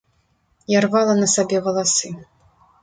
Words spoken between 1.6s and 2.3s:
валасы.